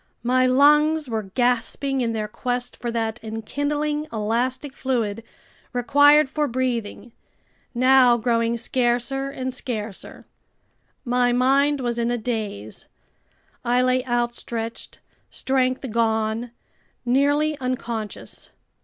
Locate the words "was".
11.81-11.99